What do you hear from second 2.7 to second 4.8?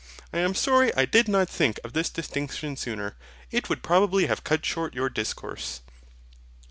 sooner; it would probably have cut